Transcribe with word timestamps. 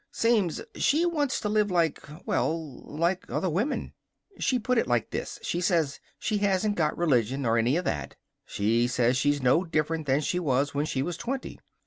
Seems 0.11 0.63
she 0.73 1.05
wants 1.05 1.39
to 1.41 1.47
live 1.47 1.69
like 1.69 1.99
well, 2.25 2.79
like 2.85 3.29
other 3.29 3.51
women. 3.51 3.93
She 4.39 4.57
put 4.57 4.79
it 4.79 4.87
like 4.87 5.11
this: 5.11 5.37
she 5.43 5.61
says 5.61 5.99
she 6.17 6.39
hasn't 6.39 6.75
got 6.75 6.97
religion, 6.97 7.45
or 7.45 7.55
any 7.55 7.77
of 7.77 7.85
that. 7.85 8.15
She 8.43 8.87
says 8.87 9.15
she's 9.15 9.43
no 9.43 9.63
different 9.63 10.07
than 10.07 10.21
she 10.21 10.39
was 10.39 10.73
when 10.73 10.87
she 10.87 11.03
was 11.03 11.17
twenty. 11.17 11.59